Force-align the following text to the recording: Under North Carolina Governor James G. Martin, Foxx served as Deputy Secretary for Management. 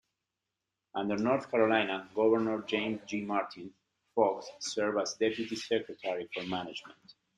Under 0.95 1.15
North 1.15 1.51
Carolina 1.51 2.09
Governor 2.15 2.63
James 2.63 3.01
G. 3.05 3.21
Martin, 3.23 3.71
Foxx 4.15 4.47
served 4.57 4.97
as 4.99 5.13
Deputy 5.13 5.55
Secretary 5.55 6.27
for 6.33 6.41
Management. 6.45 7.13